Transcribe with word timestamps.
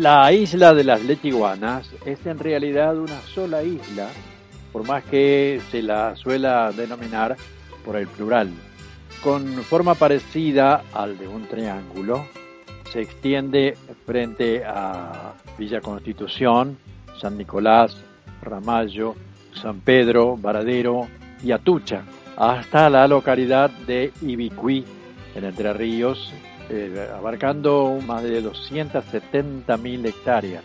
La 0.00 0.32
isla 0.32 0.72
de 0.72 0.82
las 0.82 1.04
lechiguanas 1.04 1.90
es 2.06 2.24
en 2.24 2.38
realidad 2.38 2.96
una 2.96 3.20
sola 3.20 3.62
isla, 3.62 4.08
por 4.72 4.86
más 4.86 5.04
que 5.04 5.60
se 5.70 5.82
la 5.82 6.16
suela 6.16 6.72
denominar 6.72 7.36
por 7.84 7.96
el 7.96 8.06
plural. 8.06 8.48
Con 9.22 9.46
forma 9.62 9.94
parecida 9.94 10.84
al 10.94 11.18
de 11.18 11.28
un 11.28 11.46
triángulo, 11.46 12.24
se 12.90 13.02
extiende 13.02 13.76
frente 14.06 14.64
a 14.64 15.34
Villa 15.58 15.82
Constitución, 15.82 16.78
San 17.20 17.36
Nicolás, 17.36 17.94
Ramallo, 18.40 19.16
San 19.52 19.80
Pedro, 19.80 20.34
Varadero 20.38 21.08
y 21.44 21.52
Atucha, 21.52 22.04
hasta 22.38 22.88
la 22.88 23.06
localidad 23.06 23.68
de 23.70 24.14
Ibicuí, 24.22 24.82
en 25.34 25.44
Entre 25.44 25.72
Ríos, 25.72 26.32
eh, 26.68 27.08
abarcando 27.16 27.98
más 28.06 28.22
de 28.22 28.42
270.000 28.42 30.06
hectáreas, 30.06 30.64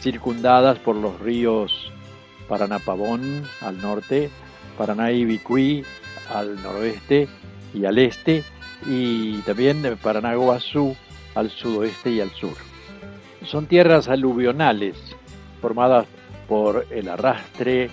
circundadas 0.00 0.78
por 0.78 0.96
los 0.96 1.18
ríos 1.20 1.92
Paranapavón 2.48 3.44
al 3.60 3.80
norte, 3.80 4.30
Paraná 4.76 5.12
y 5.12 5.40
al 6.32 6.62
noroeste 6.62 7.28
y 7.74 7.84
al 7.84 7.98
este, 7.98 8.42
y 8.86 9.38
también 9.42 9.82
Paranaguazú 10.02 10.96
al 11.34 11.50
sudoeste 11.50 12.10
y 12.10 12.20
al 12.20 12.30
sur. 12.30 12.54
Son 13.44 13.66
tierras 13.66 14.08
aluvionales 14.08 14.96
formadas 15.60 16.06
por 16.48 16.86
el 16.90 17.08
arrastre 17.08 17.90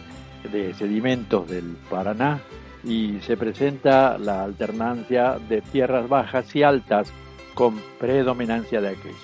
de 0.52 0.74
sedimentos 0.74 1.48
del 1.48 1.76
Paraná 1.90 2.40
y 2.88 3.20
se 3.22 3.36
presenta 3.36 4.18
la 4.18 4.44
alternancia 4.44 5.38
de 5.50 5.62
tierras 5.62 6.08
bajas 6.08 6.56
y 6.56 6.64
altas 6.64 7.12
con 7.54 7.80
predominancia 8.00 8.80
de 8.80 8.90
aquella. 8.90 9.16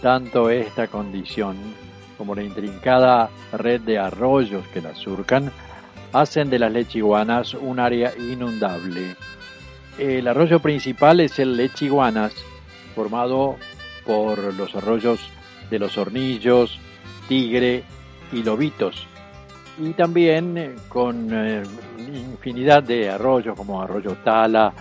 Tanto 0.00 0.50
esta 0.50 0.88
condición 0.88 1.56
como 2.16 2.34
la 2.34 2.42
intrincada 2.42 3.28
red 3.52 3.82
de 3.82 3.98
arroyos 3.98 4.66
que 4.68 4.80
la 4.80 4.94
surcan 4.94 5.52
hacen 6.12 6.48
de 6.48 6.58
las 6.58 6.72
lechiguanas 6.72 7.52
un 7.54 7.78
área 7.78 8.12
inundable. 8.16 9.16
El 9.98 10.28
arroyo 10.28 10.60
principal 10.60 11.20
es 11.20 11.38
el 11.38 11.56
Lechiguanas, 11.56 12.34
formado 12.94 13.56
por 14.06 14.54
los 14.54 14.74
arroyos 14.74 15.20
de 15.70 15.78
los 15.78 15.96
Hornillos, 15.98 16.78
Tigre 17.28 17.82
y 18.32 18.42
Lobitos, 18.42 19.06
y 19.78 19.92
también 19.92 20.76
con 20.88 21.28
eh, 21.32 21.62
infinidad 21.98 22.82
de 22.82 23.10
arroyos 23.10 23.56
como 23.56 23.82
Arroyo 23.82 24.16
Tala, 24.24 24.72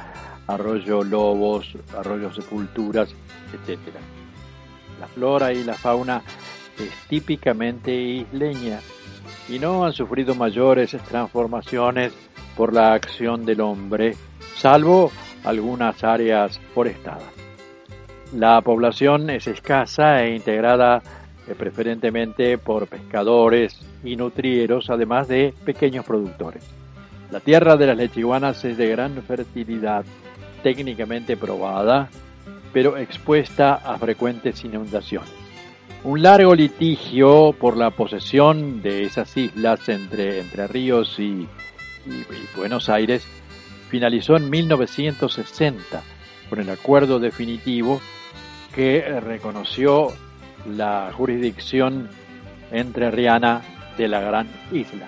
arroyo 0.47 1.03
Lobos, 1.03 1.73
arroyo 1.97 2.31
Sepulturas, 2.31 3.13
etc. 3.53 3.79
La 4.99 5.07
flora 5.07 5.51
y 5.51 5.63
la 5.63 5.73
fauna 5.73 6.21
es 6.77 7.07
típicamente 7.07 7.93
isleña 7.93 8.79
y 9.49 9.59
no 9.59 9.85
han 9.85 9.93
sufrido 9.93 10.35
mayores 10.35 10.91
transformaciones 11.09 12.13
por 12.55 12.73
la 12.73 12.93
acción 12.93 13.45
del 13.45 13.61
hombre, 13.61 14.15
salvo 14.55 15.11
algunas 15.43 16.03
áreas 16.03 16.59
forestadas. 16.73 17.33
La 18.33 18.61
población 18.61 19.29
es 19.29 19.47
escasa 19.47 20.23
e 20.23 20.35
integrada 20.35 21.01
eh, 21.47 21.53
preferentemente 21.55 22.57
por 22.57 22.87
pescadores 22.87 23.79
y 24.05 24.15
nutrieros, 24.15 24.89
además 24.89 25.27
de 25.27 25.53
pequeños 25.65 26.05
productores. 26.05 26.63
La 27.31 27.39
tierra 27.39 27.75
de 27.75 27.87
las 27.87 27.97
lechiguanas 27.97 28.63
es 28.63 28.77
de 28.77 28.87
gran 28.87 29.21
fertilidad 29.23 30.05
técnicamente 30.63 31.37
probada, 31.37 32.09
pero 32.71 32.97
expuesta 32.97 33.75
a 33.75 33.97
frecuentes 33.97 34.63
inundaciones. 34.63 35.29
Un 36.03 36.21
largo 36.21 36.53
litigio 36.53 37.55
por 37.59 37.77
la 37.77 37.89
posesión 37.89 38.81
de 38.81 39.03
esas 39.03 39.35
islas 39.37 39.89
entre 39.89 40.39
Entre 40.39 40.67
Ríos 40.67 41.19
y, 41.19 41.47
Buenos 42.55 42.89
Aires 42.89 43.25
finalizó 43.89 44.37
en 44.37 44.49
1960 44.49 46.03
con 46.49 46.59
el 46.59 46.69
acuerdo 46.69 47.19
definitivo 47.19 47.99
que 48.75 49.01
reconoció 49.19 50.09
la 50.67 51.11
jurisdicción 51.15 52.09
entrerriana 52.71 53.63
de 53.97 54.07
la 54.07 54.19
gran 54.21 54.47
isla. 54.71 55.07